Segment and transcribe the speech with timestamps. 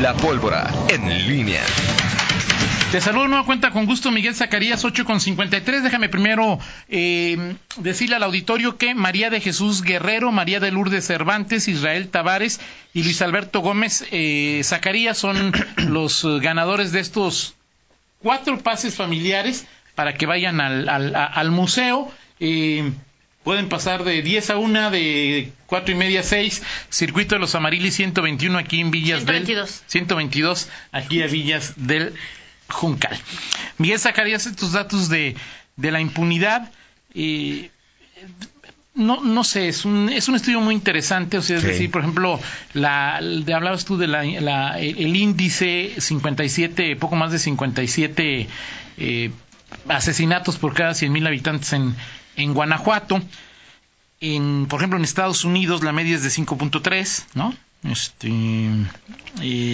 [0.00, 1.62] La pólvora en línea.
[2.90, 5.82] Te saludo nueva cuenta con gusto, Miguel Zacarías, 8 con 53.
[5.82, 11.68] Déjame primero eh, decirle al auditorio que María de Jesús Guerrero, María de Lourdes Cervantes,
[11.68, 12.60] Israel Tavares
[12.94, 17.54] y Luis Alberto Gómez eh, Zacarías son los ganadores de estos
[18.22, 22.10] cuatro pases familiares para que vayan al, al, museo.
[22.38, 22.90] Eh,
[23.44, 27.54] pueden pasar de 10 a 1, de 4 y media a 6, Circuito de los
[27.54, 29.70] Amarilis 121 aquí en Villas 122.
[29.80, 29.90] del...
[29.90, 32.14] 122 aquí a Villas del
[32.68, 33.18] Juncal.
[33.78, 35.36] Miguel Zacarías, estos datos de,
[35.76, 36.70] de la impunidad,
[37.14, 37.70] eh,
[38.94, 41.68] no, no sé, es un, es un estudio muy interesante, o sea, es Sí.
[41.68, 42.38] decir, por ejemplo,
[42.74, 48.48] la, de, hablabas tú de la, la- el índice 57, poco más de 57
[48.98, 49.30] eh,
[49.88, 51.94] asesinatos por cada 100.000 habitantes en,
[52.36, 53.20] en Guanajuato.
[54.20, 57.54] En, por ejemplo, en Estados Unidos la media es de 5.3, ¿no?
[57.84, 58.28] Este,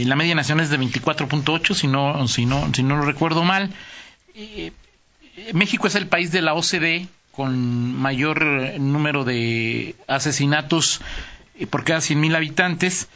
[0.04, 3.72] la media nacional es de 24.8, si no, si no, si no lo recuerdo mal.
[4.34, 4.72] Eh,
[5.52, 8.44] México es el país de la OCDE con mayor
[8.78, 11.00] número de asesinatos
[11.58, 13.08] eh, por cada 100.000 habitantes.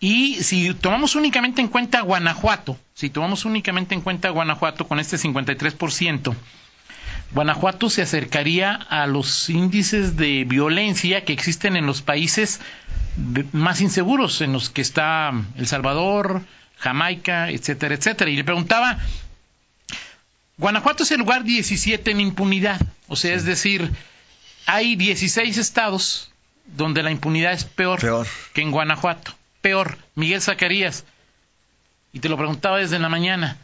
[0.00, 5.16] Y si tomamos únicamente en cuenta Guanajuato, si tomamos únicamente en cuenta Guanajuato con este
[5.16, 6.34] 53%,
[7.34, 12.60] Guanajuato se acercaría a los índices de violencia que existen en los países
[13.16, 16.42] de- más inseguros, en los que está El Salvador,
[16.78, 18.30] Jamaica, etcétera, etcétera.
[18.30, 18.98] Y le preguntaba,
[20.56, 23.90] Guanajuato es el lugar 17 en impunidad, o sea, es decir,
[24.66, 26.30] hay 16 estados
[26.76, 28.26] donde la impunidad es peor, Peor.
[28.54, 29.34] que en Guanajuato.
[29.60, 29.98] Peor.
[30.14, 31.04] Miguel Zacarías.
[32.12, 33.56] Y te lo preguntaba desde la mañana.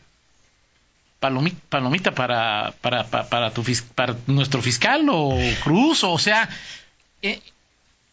[1.20, 3.62] Palomita, palomita para, para, para, para tu
[3.94, 6.48] para nuestro fiscal o Cruz, o sea,
[7.22, 7.40] eh,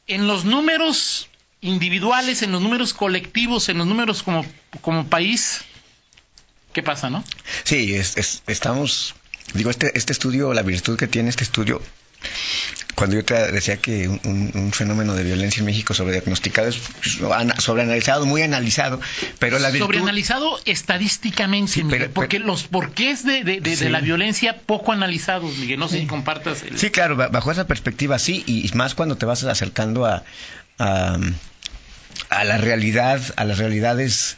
[0.08, 1.30] en los números
[1.62, 4.46] individuales, en los números colectivos, en los números como,
[4.82, 5.62] como país,
[6.74, 7.24] ¿qué pasa, no?
[7.64, 9.16] Sí, es- es- estamos,
[9.54, 11.82] digo, este, este estudio, la virtud que tiene este estudio,
[12.98, 16.80] cuando yo te decía que un, un- un fenómeno de violencia en México sobrediagnosticado es
[17.32, 19.00] ana- sobreanalizado, muy analizado,
[19.38, 19.86] pero la virtud...
[19.86, 23.90] Sobreanalizado estadísticamente, Sí, Miguel, pero- porque los porqués de, de, de- de Sí.
[23.90, 26.80] la violencia poco analizados, Miguel, no sé si compartas el...
[26.80, 30.24] Sí, claro, ba- bajo esa perspectiva sí, y más cuando te vas acercando a,
[30.80, 31.18] a,
[32.30, 34.38] a la realidad, a las realidades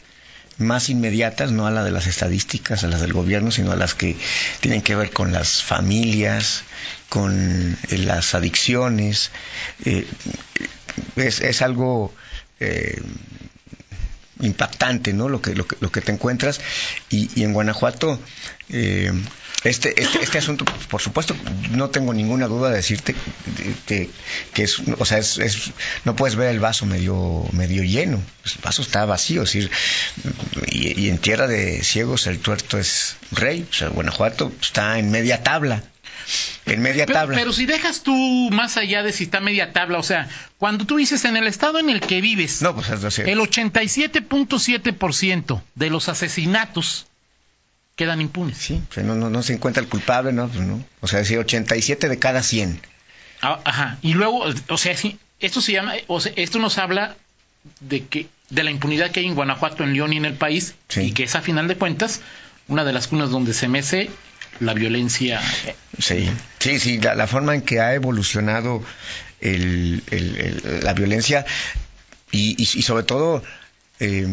[0.60, 3.94] más inmediatas, no a la de las estadísticas, a las del gobierno, sino a las
[3.94, 4.16] que
[4.60, 6.62] tienen que ver con las familias,
[7.08, 9.30] con eh, las adicciones.
[9.84, 10.06] eh,
[11.16, 12.12] es, es algo
[12.60, 13.00] eh,
[14.42, 15.28] impactante, ¿no?
[15.28, 16.60] Lo que, lo que, lo que te encuentras.
[17.10, 18.18] Y, y en Guanajuato,
[18.70, 19.12] eh,
[19.64, 21.36] este, este, este asunto, por supuesto,
[21.72, 23.14] no tengo ninguna duda de decirte
[23.86, 24.08] que,
[24.54, 25.72] que es, o sea, es, es-
[26.04, 28.22] no puedes ver el vaso medio, medio lleno.
[28.44, 29.70] El vaso está vacío, es decir,
[30.68, 33.66] y, y en tierra de ciegos el tuerto es rey.
[33.70, 35.82] O sea, Guanajuato está en media tabla.
[36.72, 37.36] En media Pero, tabla.
[37.36, 40.96] pero si dejas tú más allá de si está media tabla, o sea, cuando tú
[40.96, 43.38] dices en el estado en el que vives, no, pues es el
[44.38, 47.06] 87.7% de los asesinatos
[47.96, 48.56] quedan impunes.
[48.58, 50.48] Sí, o sea, no, no, no se encuentra el culpable, ¿no?
[50.48, 50.82] Pues no.
[51.00, 52.80] O sea, decir, 87 de cada 100.
[53.42, 53.98] Ah, Ajá.
[54.02, 57.16] Y luego, o sea, sí, esto se llama, o sea, esto nos habla
[57.80, 60.74] de que de la impunidad que hay en Guanajuato, en León y en el país,
[60.88, 61.00] Sí.
[61.02, 62.20] y que es a final de cuentas
[62.68, 64.10] una de las cunas donde se mece
[64.60, 65.40] la violencia.
[65.98, 66.28] Sí,
[66.58, 68.82] sí, sí, la, la forma en que ha evolucionado
[69.40, 71.44] el, el- el- la violencia
[72.30, 73.42] y, y- y sobre todo,
[73.98, 74.26] eh,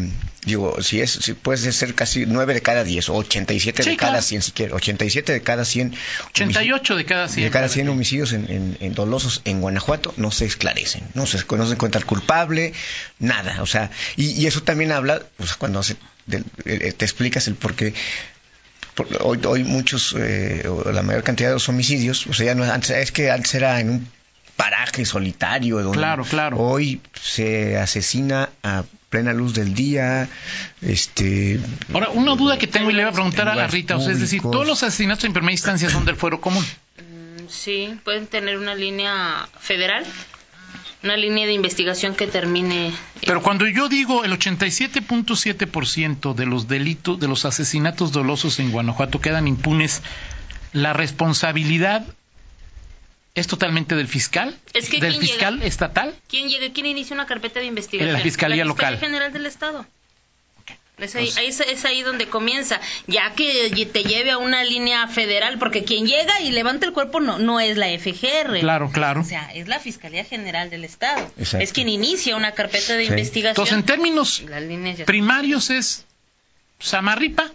[0.46, 3.96] digo, si es, si puede ser casi 9 de cada 10 o 87 Sí, de
[3.96, 4.22] cada claro.
[4.24, 5.94] 100 si quiere, 87 de cada 100.
[6.30, 7.44] 88 de cada 100.
[7.44, 11.44] De cada 100 homicidios en, en- en dolosos en Guanajuato no se esclarecen, no se,
[11.56, 12.72] no se encuentra el culpable,
[13.18, 13.60] nada.
[13.62, 15.96] O sea, y, y eso también habla, pues, cuando se-
[16.26, 17.92] del- eh, te explicas el por qué.
[19.20, 22.70] Hoy, hoy muchos, eh, la mayor cantidad de los homicidios, o sea, ya no es,
[22.70, 24.08] antes, es que antes era en un
[24.56, 25.80] paraje solitario.
[25.80, 26.58] Donde Claro, claro.
[26.58, 30.28] Hoy se asesina a plena luz del día,
[30.82, 31.58] este...
[31.94, 34.12] Ahora, una duda que tengo y le voy a preguntar a la Rita, o sea,
[34.12, 36.64] es decir, todos los asesinatos en primera instancia son del fuero común.
[36.98, 40.04] Mm, Sí, pueden tener una línea federal,
[41.02, 42.92] una línea de investigación que termine.
[43.24, 49.20] Pero cuando yo digo el 87.7% de los delitos, de los asesinatos dolosos en Guanajuato
[49.20, 50.02] quedan impunes,
[50.72, 52.04] la responsabilidad
[53.34, 55.66] es totalmente del fiscal, Es que del ¿quién fiscal llega?
[55.66, 56.14] estatal.
[56.28, 56.72] ¿Quién llega?
[56.72, 58.12] ¿Quién inicia una carpeta de investigación?
[58.12, 58.98] La Fiscalía la Fiscalía local.
[58.98, 59.86] General del Estado.
[60.98, 65.06] Es ahí, ahí es, es ahí donde comienza, ya que te lleve a una línea
[65.08, 68.60] federal, porque quien llega y levanta el cuerpo no, no es la FGR.
[68.60, 69.20] Claro, claro.
[69.20, 71.30] O sea, es la Fiscalía General del Estado.
[71.38, 71.62] Exacto.
[71.64, 73.10] Es quien inicia una carpeta de Sí.
[73.10, 73.50] investigación.
[73.52, 74.42] Entonces, en términos
[75.06, 76.04] primarios es
[76.80, 77.50] Samarripa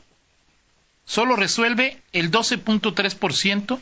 [1.05, 3.79] solo resuelve el 12.3%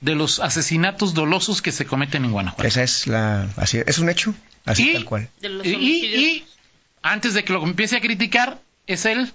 [0.00, 2.66] de los asesinatos dolosos que se cometen en Guanajuato.
[2.66, 3.48] Esa es la.
[3.56, 4.34] Así, es un hecho.
[4.64, 5.28] Así Y- tal cual.
[5.40, 5.70] de los Y,
[6.06, 6.46] y
[7.02, 9.32] antes de que lo empiece a criticar, es el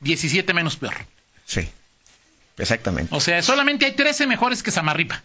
[0.00, 0.94] 17 menos peor.
[1.46, 1.68] Sí.
[2.58, 3.14] Exactamente.
[3.14, 5.22] O sea, solamente hay 13 mejores que Samarripa.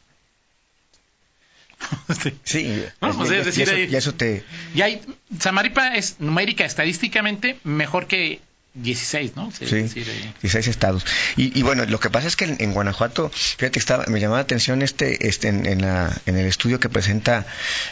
[2.44, 2.84] Sí.
[3.02, 4.44] No, y- o sea, y- es decir, y eso, y eso te.
[4.74, 5.02] Y hay,
[5.40, 8.42] Samaripa es numérica estadísticamente mejor que
[8.82, 9.52] 16, ¿no?
[9.52, 11.06] Sí, Sí, es decir, eh, 16 estados.
[11.36, 14.20] Y, y bueno, lo que pasa es que en, en Guanajuato, fíjate, que estaba, me
[14.20, 17.46] llamaba la atención este, este en, en la, en el estudio que presenta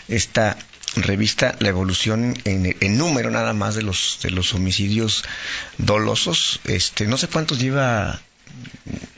[0.08, 0.58] esta
[0.98, 5.24] revista La Evolución en, en número nada más de los, de los homicidios
[5.78, 6.60] dolosos.
[6.66, 8.22] Este, no sé cuántos lleva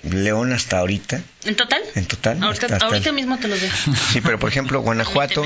[0.03, 1.81] León hasta ahorita, ¿En total?
[1.95, 2.41] en total.
[2.41, 3.75] Ahorita, hasta- hasta ahorita el- mismo te los dejo.
[4.11, 5.43] Sí, pero por ejemplo, Guanajuato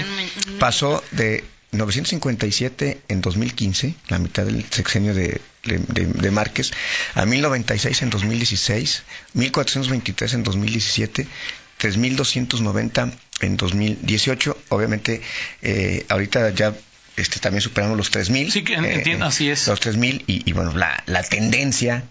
[0.59, 6.71] pasó de 957 en 2015, la mitad del sexenio de, de, de- de Márquez,
[7.15, 9.03] a 1096 en 2016,
[9.33, 11.27] 1423 en 2017,
[11.77, 14.57] 3290 en 2018.
[14.69, 15.21] Obviamente,
[15.61, 16.75] eh, ahorita ya
[17.17, 18.51] este, también superamos los 3000.
[18.51, 19.67] Sí, que en- entiendo, así es.
[19.67, 22.03] Los 3000 y, y bueno, la, la tendencia,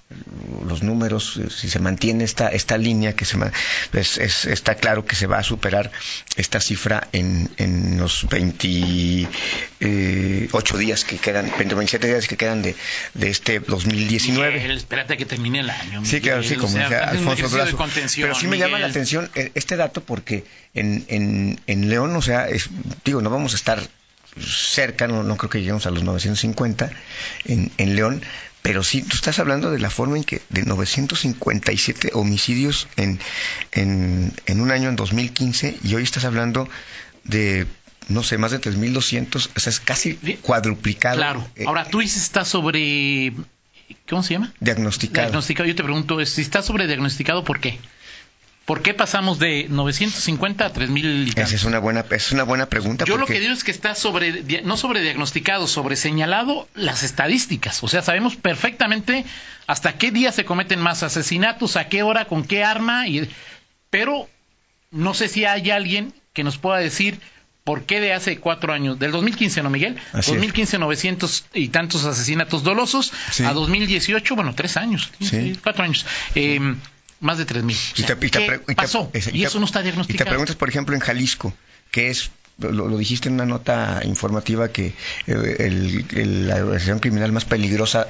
[0.66, 3.36] los números, eh, si se mantiene esta, esta línea, que se
[3.90, 5.90] pues, es- está claro que se va a superar
[6.36, 8.26] esta cifra en, en los
[9.80, 12.74] 28 días que quedan, 20, 27 días que quedan de,
[13.14, 14.54] de este 2019.
[14.58, 16.04] Miguel, espérate a que termine el año.
[16.04, 18.90] Sí, claro, sí, Miguel, como o sea, Alfonso contención, Pero sí me llama la Miguel.
[18.90, 20.44] atención eh, este dato porque
[20.74, 22.68] en, en, en León, o sea, es-
[23.04, 23.80] digo, no vamos a estar
[24.40, 26.90] cerca, no, no creo que lleguemos a los 950
[27.46, 28.22] en, en León,
[28.62, 33.18] pero sí, tú estás hablando de la forma en que de 957 homicidios en,
[33.72, 36.68] en, en un año, en 2015, y hoy estás hablando
[37.24, 37.66] de,
[38.08, 41.16] no sé, más de 3.200, o sea, es casi cuadruplicado.
[41.16, 41.48] Claro.
[41.56, 43.32] eh, Ahora, tú dices está sobre...
[44.08, 44.52] ¿Cómo se llama?
[44.60, 45.26] diagnosticado.
[45.26, 45.68] Diagnosticado.
[45.68, 47.78] Yo te pregunto, si está sobre diagnosticado, ¿por qué?
[48.70, 52.66] ¿Por qué pasamos de 950 a 3000 y Esa es una buena, es una buena
[52.66, 53.04] pregunta.
[53.04, 57.82] Yo lo que digo es que está sobre, no sobre diagnosticado, sobre señalado las estadísticas.
[57.82, 59.24] O sea, sabemos perfectamente
[59.66, 63.28] hasta qué día se cometen más asesinatos, a qué hora, con qué arma, y,
[63.90, 64.28] pero
[64.92, 67.18] no sé si hay alguien que nos pueda decir
[67.64, 69.96] por qué de hace cuatro años, del 2015, ¿no, Miguel?
[70.12, 70.36] Así es.
[70.36, 73.42] 2015, 900 y tantos asesinatos dolosos, Sí.
[73.42, 76.06] a 2018, bueno, tres años, sí, cuatro años.
[76.36, 76.60] Eh,
[77.20, 77.76] más de tres mil.
[77.96, 79.10] Y te- y te pre- y te- pasó?
[79.32, 80.28] y eso no está Y te diagnosticado.
[80.30, 81.54] preguntas, por ejemplo, en Jalisco,
[81.90, 84.86] que es, lo, lo dijiste en una nota informativa, que
[85.26, 88.06] eh, el- el- la organización criminal más peligrosa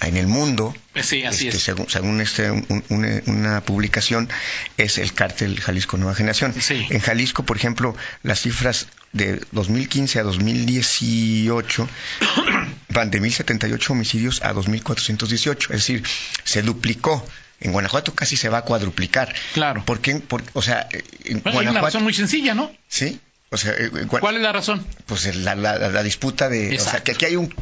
[0.00, 1.62] en el mundo, Sí, así este, es.
[1.62, 4.28] según, según este, un- un- una publicación,
[4.76, 6.52] es el cártel Jalisco Nueva Generación.
[6.60, 6.86] Sí.
[6.90, 11.88] En Jalisco, por ejemplo, las cifras de 2015 a 2018
[12.90, 16.02] van de 1.078 homicidios a 2.418, es decir,
[16.44, 17.26] se duplicó.
[17.60, 19.34] En Guanajuato casi se va a cuadruplicar.
[19.54, 19.84] Claro.
[19.84, 20.16] ¿Por qué?
[20.16, 20.88] Por- o sea,
[21.24, 21.86] en Bueno, hay una Guanajuato...
[21.86, 22.70] razón muy sencilla, ¿no?
[22.88, 23.20] Sí.
[23.50, 24.84] O sea, eh, ¿Cuál es la razón?
[25.06, 26.76] pues la, la- la disputa de...
[26.76, 27.54] O sea, que aquí hay un...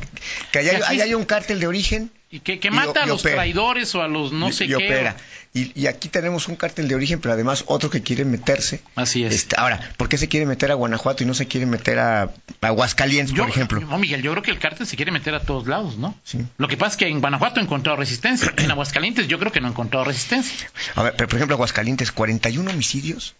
[0.50, 3.08] Que allá hay un cártel de origen Y que, que Y mata o- a y
[3.08, 3.37] los opera.
[3.37, 4.76] traidores o a los no y, sé y qué.
[4.76, 5.17] opera.
[5.52, 8.81] Y, y aquí tenemos un cártel de origen, pero además otro que quiere meterse.
[8.94, 9.34] Así es.
[9.34, 12.23] Este, ahora, ¿por qué se quiere meter a Guanajuato y no se quiere meter a,
[12.23, 12.31] a
[12.62, 13.81] Aguascalientes, Yo- por ejemplo?
[13.82, 16.19] No, Miguel, yo creo que el cártel se quiere meter a todos lados, ¿no?
[16.25, 16.38] Sí.
[16.56, 18.50] Lo que pasa es que en Guanajuato ha encontrado resistencia.
[18.56, 20.70] En Aguascalientes yo creo que no ha encontrado resistencia.
[20.94, 23.34] A ver, pero por ejemplo, Aguascalientes, 41 homicidios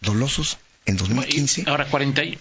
[0.00, 0.56] dolosos
[0.86, 1.64] en 2015.
[1.66, 2.38] Y ahora 40 y,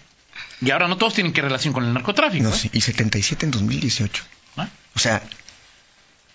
[0.61, 2.43] y ahora no todos tienen que relación con el narcotráfico.
[2.43, 2.57] No, ¿eh?
[2.57, 4.23] sí, y 77 en 2018.
[4.57, 4.69] ¿Ah?
[4.95, 5.21] O sea,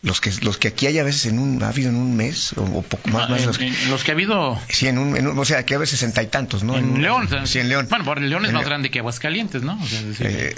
[0.02, 2.54] los que los que aquí hay a veces en un ha habido en un mes
[2.54, 4.96] o, o poco más, Ah, más en- los, en los que ha habido sí en
[4.98, 7.28] un, en un- o sea aquí a veces sesenta y tantos no en un- León.
[7.46, 8.70] sí en León Bueno, por León es En más León.
[8.70, 9.78] grande que Aguascalientes, ¿no?
[9.82, 10.54] O sea, es decir, Eh,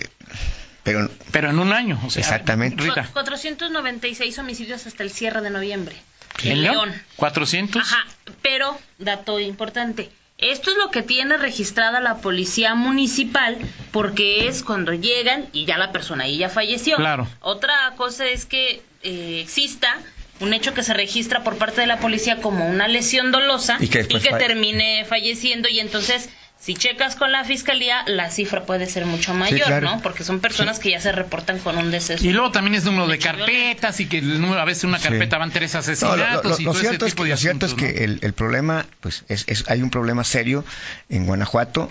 [0.85, 2.01] pero pero en un año.
[2.05, 2.83] O sea, Exactamente.
[2.83, 5.97] Rita, Cu- 496 homicidios hasta el cierre de noviembre.
[6.45, 6.91] ¿en León?
[7.17, 7.83] 400.
[7.83, 8.05] Ajá,
[8.43, 10.11] pero, dato importante,
[10.43, 13.57] esto es lo que tiene registrada la policía municipal
[13.93, 16.97] porque es cuando llegan y ya la persona ahí ya falleció.
[16.97, 17.29] Claro.
[17.41, 19.97] Otra cosa es que eh, exista
[20.41, 23.89] un hecho que se registra por parte de la policía como una lesión dolosa Y
[23.89, 26.29] que después falle- termine falleciendo y entonces
[26.65, 29.87] si checas con la fiscalía la cifra puede ser mucho mayor, claro.
[29.91, 30.01] ¿no?
[30.01, 32.25] Porque son personas que ya se reportan con un deceso.
[32.25, 35.09] Y luego también es número de carpetas y que el número, a veces una Sí.
[35.09, 37.29] carpeta van tres no, asesinatos lo, lo- y lo todo ese cierto es tipo que
[37.29, 40.23] de lo cierto es asuntos, que el, el problema pues es, es- hay un problema
[40.23, 40.65] serio
[41.09, 41.91] en Guanajuato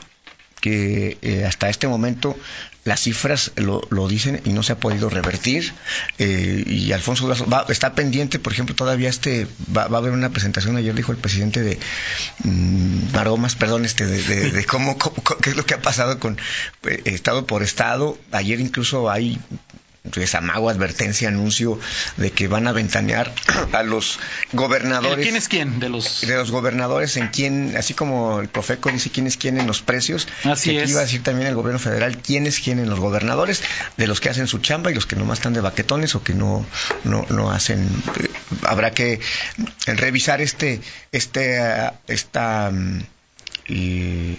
[0.62, 2.38] que eh, hasta este momento
[2.84, 5.74] las cifras lo, lo, dicen y no se ha podido revertir.
[6.18, 10.14] Eh, y Alfonso Durazo va, está pendiente, por ejemplo, todavía este va, va, a haber
[10.14, 11.78] una presentación, ayer dijo el presidente de
[12.44, 16.20] mmm, Maromas, perdón, este, de, de, de cómo, cómo, qué es lo que ha pasado
[16.20, 16.38] con
[16.84, 18.18] eh, estado por estado.
[18.32, 19.40] Ayer incluso hay
[20.34, 21.80] Amago, advertencia, anuncio
[22.18, 23.32] de que van a ventanear
[23.72, 24.20] a los
[24.52, 25.24] gobernadores.
[25.24, 25.80] ¿Quién es quién?
[25.80, 26.22] De los...
[26.22, 29.82] de los gobernadores, en quién, así como el Profeco dice quién es quién en los
[29.82, 30.90] precios, así que es.
[30.90, 33.62] iba a decir también el gobierno federal quién es quién en los gobernadores,
[33.98, 36.34] de los que hacen su chamba y los que nomás están de baquetones o que
[36.34, 36.66] no,
[37.04, 37.88] no, no hacen.
[38.20, 38.30] Eh,
[38.64, 39.20] habrá que
[39.86, 40.82] revisar este,
[41.12, 42.70] este, uh, esta.
[42.70, 43.04] Um,
[43.68, 44.38] y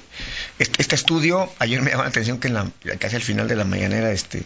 [0.62, 3.57] este, este, estudio, ayer me llamó la atención que en la, casi al final de
[3.57, 4.45] la mañanera este,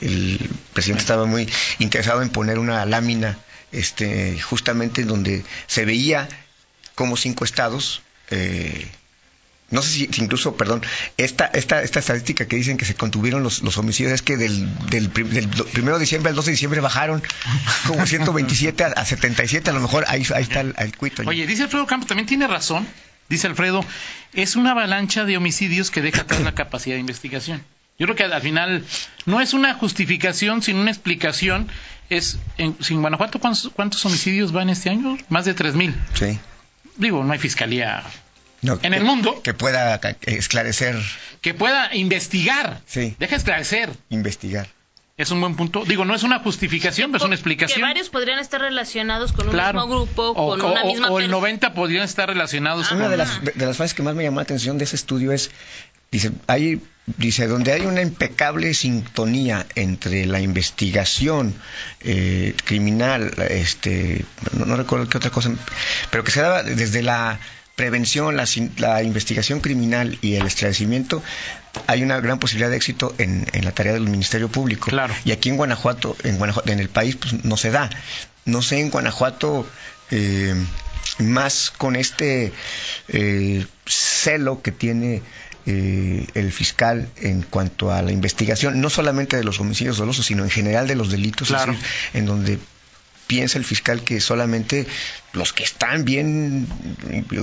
[0.00, 0.38] el
[0.72, 3.38] presidente estaba muy interesado en poner una lámina
[3.72, 6.28] este, justamente donde se veía
[6.94, 8.86] como cinco estados, eh,
[9.70, 10.82] no sé si, si, incluso, perdón,
[11.16, 15.12] esta, esta, esta estadística que dicen que se contuvieron los, homicidios es que del, del,
[15.12, 17.22] del, primero de diciembre al 12 de diciembre bajaron
[17.88, 21.22] como 127 a, a 77, a lo mejor ahí, ahí está el, el cuito.
[21.26, 22.86] Oye, dice Alfredo Campos, también tiene razón,
[23.28, 23.84] dice Alfredo,
[24.32, 27.62] es una avalancha de homicidios que deja atrás la capacidad de investigación.
[27.98, 28.84] Yo creo que al final
[29.24, 31.68] no es una justificación, sino una explicación.
[32.10, 35.16] Es en, en Guanajuato, ¿cuántos, ¿cuántos, homicidios van este año?
[35.28, 35.94] Más de 3.000.
[36.14, 36.38] Sí.
[36.96, 38.04] Digo, no hay fiscalía
[38.62, 40.96] no, en que, el mundo que pueda esclarecer.
[41.40, 42.80] Que pueda investigar.
[42.86, 43.16] Sí.
[43.18, 43.90] Deja esclarecer.
[44.10, 44.68] Investigar.
[45.16, 45.84] Es un buen punto.
[45.86, 47.76] Digo, no es una justificación, pero es una explicación.
[47.76, 49.80] Que varios podrían estar relacionados con un claro.
[49.80, 52.90] mismo grupo, o, con o, una misma O el 90 podrían estar relacionados.
[52.92, 53.10] Una con...
[53.12, 55.32] de las, de, de las frases que más me llamó la atención de ese estudio
[55.32, 55.50] es,
[56.10, 61.54] dice, hay, dice, donde hay una impecable sintonía entre la investigación
[62.00, 65.50] eh, criminal, este, no, no recuerdo qué otra cosa,
[66.10, 67.40] pero que se daba desde la
[67.76, 68.46] prevención, la,
[68.78, 71.22] la, investigación criminal y el esclarecimiento,
[71.86, 74.90] hay una gran posibilidad de éxito en, en, la tarea del Ministerio Público.
[74.90, 75.14] Claro.
[75.24, 77.90] Y aquí en Guanajuato, en Guanajuato, en el país, pues no se da.
[78.46, 79.68] No sé en Guanajuato,
[80.10, 80.54] eh,
[81.18, 82.52] más con este
[83.08, 85.22] eh, celo que tiene
[85.66, 90.44] eh, el fiscal en cuanto a la investigación, no solamente de los homicidios dolosos, sino
[90.44, 91.72] en general de los delitos, claro.
[91.72, 92.58] es decir, en donde
[93.26, 94.86] piensa el fiscal que solamente
[95.32, 96.66] los que están bien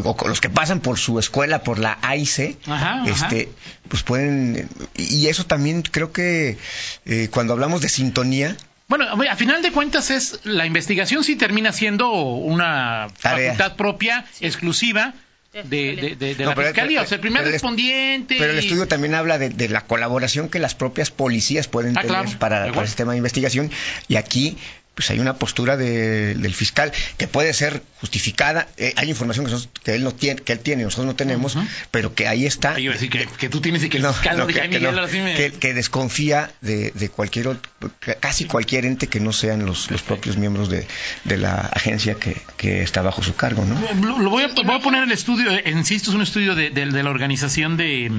[0.03, 3.49] o los que pasan por su escuela por la AIC ajá, este
[3.87, 6.57] pues pueden y eso también creo que
[7.05, 8.55] eh, cuando hablamos de sintonía
[8.87, 13.53] bueno, a final de cuentas es la investigación sí termina siendo una Tarea.
[13.53, 14.45] facultad propia, sí.
[14.45, 15.13] exclusiva
[15.53, 18.35] de, de, de, de no, la pero, fiscalía, pero, o sea, el primer pero respondiente.
[18.37, 18.59] Pero el y...
[18.59, 22.39] estudio también habla de, de, la colaboración que las propias policías pueden ah, tener claro,
[22.39, 23.71] para, para el sistema de investigación
[24.07, 24.57] y aquí
[24.95, 28.67] pues hay una postura de, del fiscal que puede ser justificada.
[28.77, 31.55] Eh, hay información que, nosotros, que, él no tiene, que él tiene, nosotros no tenemos,
[31.55, 31.67] uh -huh.
[31.89, 32.77] pero que ahí está.
[32.77, 34.95] Yo decir que, que, tú tienes y que el no, fiscal no, no, que, Miguel,
[34.95, 35.33] no, me...
[35.35, 37.71] que, que, desconfía de, de, cualquier otro,
[38.19, 40.87] casi cualquier ente que no sean los, los propios miembros de,
[41.23, 43.79] de la agencia que, que, está bajo su cargo, ¿no?
[44.05, 46.69] Lo, lo voy, a, voy, a, poner el estudio, eh, insisto, es un estudio de,
[46.69, 48.11] de la organización de,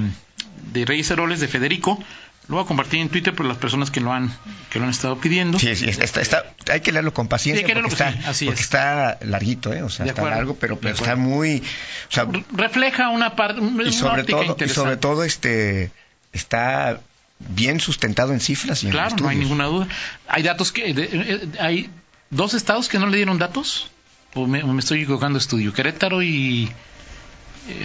[0.73, 2.03] de Reyes Heroles de Federico.
[2.47, 4.31] Lo voy a compartir en Twitter por las personas que lo han
[4.69, 5.57] que lo han estado pidiendo.
[5.57, 8.61] Sí, sí está, está, hay que leerlo con paciencia sí, porque, leerlo, está, sí, porque
[8.61, 9.81] está larguito, ¿eh?
[9.81, 11.63] o sea, está largo, pero, pero está muy,
[12.09, 15.91] o sea, refleja una parte y sobre todo y sobre todo este
[16.33, 16.99] está
[17.39, 19.87] bien sustentado en cifras y claro, en no hay ninguna duda.
[20.27, 21.89] Hay datos que de, hay
[22.29, 23.89] dos estados que no le dieron datos
[24.35, 26.71] o me, me estoy equivocando estudio, Querétaro y eh,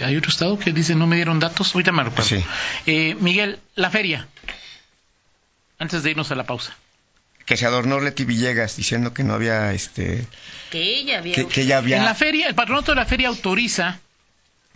[0.03, 2.27] hay otro estado que dice no me dieron datos, ahorita me recuerdo.
[2.27, 2.43] Sí.
[2.85, 4.27] Eh, Miguel, la feria
[5.79, 6.75] antes de irnos a la pausa.
[7.45, 10.27] Que se adornó Leti Villegas diciendo que no había este
[10.69, 13.29] que ella había que, que ella había En la feria, el patronato de la feria
[13.29, 13.99] autoriza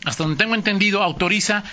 [0.04, 1.64] hasta donde tengo entendido, autoriza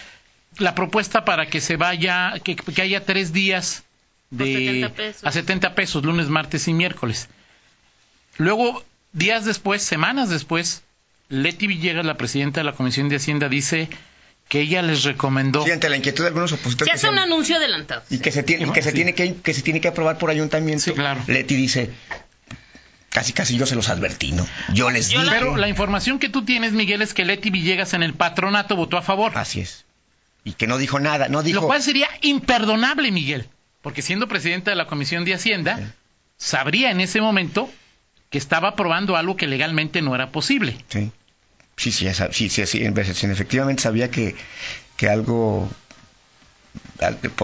[0.59, 3.85] la propuesta para que se vaya, que, que haya tres días
[4.31, 7.29] de 70 a 70 pesos, lunes, martes y miércoles.
[8.39, 10.83] Luego, días después, semanas después,
[11.33, 13.89] Leti Villegas, la presidenta de la Comisión de Hacienda, dice
[14.49, 15.65] que ella les recomendó.
[15.65, 16.93] Sí, ante la inquietud de algunos opositores.
[16.93, 18.03] Se hace un anuncio adelantado.
[18.11, 18.97] Y que se tiene, y que, se sí.
[18.97, 20.85] tiene que, que se tiene que aprobar por ayuntamiento.
[20.85, 21.23] Sí, claro.
[21.27, 21.91] Leti dice,
[23.09, 24.47] casi casi yo se los advertí, ¿no?
[24.75, 25.35] Yo les yo dije.
[25.35, 28.99] Pero la información que tú tienes, Miguel, es que Leti Villegas en el patronato votó
[28.99, 29.33] a favor.
[29.35, 29.87] Así es.
[30.45, 31.62] Y que no dijo nada, no dijo.
[31.62, 33.49] Lo cual sería imperdonable, Miguel,
[33.81, 35.85] porque siendo presidenta de la Comisión de Hacienda, sí.
[36.37, 37.71] sabría en ese momento
[38.29, 40.77] que estaba aprobando algo que legalmente no era posible.
[40.89, 41.11] Sí.
[41.76, 42.83] Sí, sí, sí, sí, sí,
[43.26, 44.37] efectivamente sabía que,
[44.97, 45.71] que algo,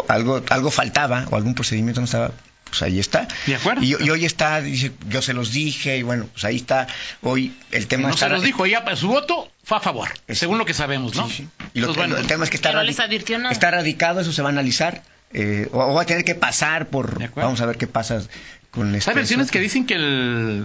[0.09, 2.31] algo, algo faltaba o algún procedimiento no estaba,
[2.69, 3.27] pues ahí está.
[3.47, 3.83] De acuerdo.
[3.83, 6.87] Y, y, hoy está, dice, yo se los dije, y bueno, pues ahí está.
[7.23, 8.27] Hoy el tema no está.
[8.27, 11.27] se los dijo, ella, su voto fue a favor, es, según lo que sabemos, ¿no?
[11.29, 11.49] Sí, sí.
[11.75, 13.51] Y lo, Pues bueno, el tema es que está, pero radi- les advirtió nada.
[13.53, 15.03] está radicado, eso se va a analizar.
[15.33, 17.19] eh, o, o va a tener que pasar por...
[17.35, 18.23] Vamos a ver qué pasa
[18.71, 19.11] con este...
[19.11, 20.65] Hay versiones que dicen que el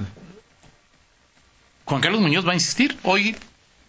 [1.86, 2.98] Juan Carlos Muñoz va a insistir.
[3.04, 3.36] Hoy,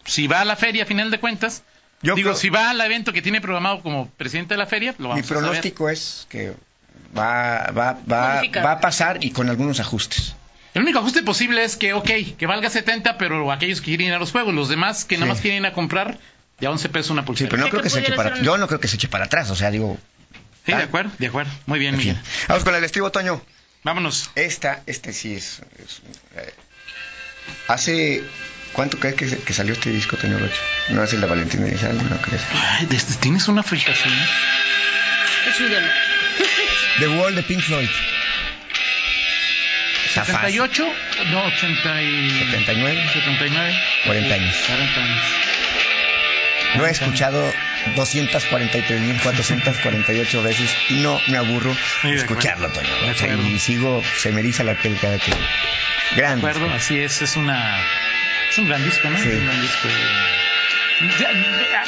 [0.04, 1.62] si va a la feria, a final de cuentas,
[2.02, 4.94] Yo digo, creo- si va al evento que tiene programado como presidente de la feria,
[4.98, 5.42] lo Mi vamos a saber.
[5.42, 6.52] pronóstico es que
[7.16, 10.34] va, va, va, va a pasar y con algunos ajustes.
[10.74, 14.12] El único ajuste posible es que, ok, que valga 70, pero aquellos que quieren ir
[14.14, 15.32] a los juegos, los demás que nada Sí.
[15.32, 16.18] más quieren ir a comprar,
[16.58, 17.50] de a 11 pesos una Sí, pulsera.
[17.50, 19.08] pero no Sí, creo que que se eche para Yo no creo que se eche
[19.08, 19.96] para atrás, o sea, digo...
[20.66, 21.52] Sí, de acuerdo, de acuerdo.
[21.66, 22.08] Muy bien, en fin.
[22.14, 22.24] Miguel.
[22.48, 23.40] Vamos con el estribo, Toño.
[23.84, 24.30] Vámonos.
[24.34, 25.60] Esta, este sí es...
[25.78, 26.00] es,
[26.36, 26.54] eh,
[27.68, 28.24] hace...
[28.74, 30.60] ¿Cuánto crees que, que salió este disco, Toño Rocha?
[30.90, 32.42] No es el de Valentín Elizalde, ¿no crees?
[32.78, 34.12] Ay, desde- tienes una fijación.
[35.48, 35.86] Es su ídolo.
[36.98, 37.88] The Wall de Pink Floyd.
[40.06, 40.60] Está fácil.
[40.60, 40.86] 78,
[41.30, 42.30] no, 80 y...
[42.30, 43.04] 79.
[43.12, 43.74] 79.
[44.06, 44.54] 40 años.
[44.66, 45.22] 40 años.
[46.76, 47.52] Lo he escuchado
[47.96, 52.68] 243.448 veces y no me aburro Sí, de escucharlo.
[52.70, 52.88] Toño.
[53.04, 55.30] De O sea, y sigo, se me eriza la piel cada que...
[55.30, 55.36] De
[56.16, 56.46] Grande.
[56.48, 57.80] acuerdo, así es, es una...
[58.54, 59.18] Es un gran disco, ¿no?
[59.18, 59.30] Sí.
[59.30, 59.88] Es un gran disco.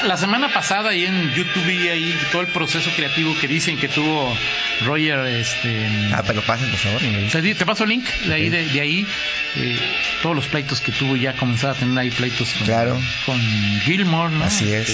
[0.05, 3.87] La semana pasada ahí en YouTube vi ahí todo el proceso creativo que dicen que
[3.89, 4.37] tuvo
[4.85, 5.87] Roger, este...
[6.13, 7.01] Ah, pero pasen, por favor.
[7.31, 9.07] Te, paso el link de ahí, de, de ahí
[9.55, 9.79] eh,
[10.23, 13.01] todos los pleitos que tuvo ya comenzaba a tener ahí pleitos con, Claro.
[13.25, 13.41] con
[13.85, 14.43] Gilmore, ¿no?
[14.45, 14.89] Así es.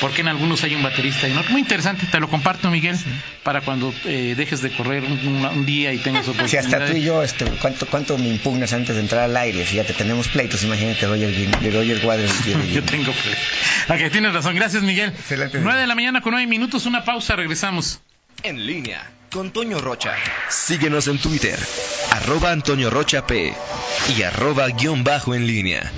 [0.00, 1.42] Porque en algunos hay un baterista y no.
[1.48, 2.96] Muy interesante, te lo comparto, Miguel,
[3.42, 6.64] para cuando eh, dejes de correr un, día y tengas Si oportunidad.
[6.64, 9.64] hasta tú y yo, este, ¿cuánto, ¿cuánto me impugnas antes de entrar al aire?
[9.64, 12.28] Fíjate, tenemos pleitos, imagínate Roger, Roger
[12.72, 13.30] Yo tengo fe.
[13.92, 14.54] Ok, tienes razón.
[14.54, 15.10] Gracias, Miguel.
[15.10, 15.58] Excelente.
[15.60, 18.00] 9 de la mañana con 9 minutos, una pausa, regresamos.
[18.42, 20.14] En línea con Toño Rocha.
[20.48, 21.58] Síguenos en Twitter,
[22.12, 23.52] arroba Antonio Rocha P
[24.16, 25.92] y arroba guion bajo en línea.